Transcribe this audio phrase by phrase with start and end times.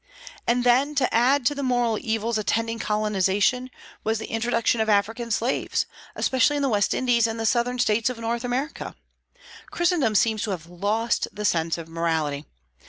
[0.47, 3.69] And then, to add to the moral evils attending colonization,
[4.03, 5.85] was the introduction of African slaves,
[6.15, 8.95] especially in the West Indies and the Southern States of North America.
[9.69, 12.45] Christendom seems to have lost the sense of morality.